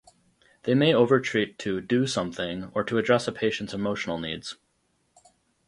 [0.63, 4.57] They may overtreat to "do something" or to address a patient's emotional needs.